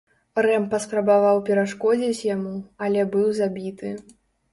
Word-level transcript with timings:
Рэм 0.43 0.63
паспрабаваў 0.69 1.41
перашкодзіць 1.49 2.23
яму, 2.35 2.55
але 2.87 3.05
быў 3.17 3.27
забіты. 3.41 3.93